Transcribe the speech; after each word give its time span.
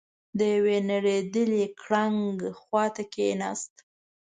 د 0.37 0.39
يوې 0.55 0.77
نړېدلې 0.91 1.63
ګړنګ 1.81 2.37
خواته 2.61 3.03
کېناست. 3.13 3.73